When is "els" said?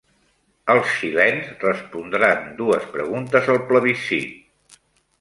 0.73-0.87